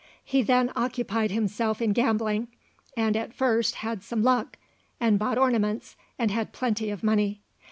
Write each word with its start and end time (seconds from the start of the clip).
He 0.25 0.41
then 0.41 0.71
occupied 0.75 1.29
himself 1.29 1.79
in 1.79 1.93
gambling, 1.93 2.47
and 2.97 3.15
at 3.15 3.35
first 3.35 3.75
had 3.75 4.01
some 4.01 4.23
luck, 4.23 4.57
and 4.99 5.19
bought 5.19 5.37
ornaments, 5.37 5.95
and 6.17 6.31
had 6.31 6.53
plenty 6.53 6.89
of 6.89 7.03
money. 7.03 7.43